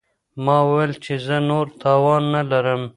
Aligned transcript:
ما 0.43 0.57
وویل 0.67 0.93
چې 1.03 1.13
زه 1.25 1.35
نور 1.49 1.65
توان 1.83 2.23
نه 2.33 2.41
لرم. 2.51 2.81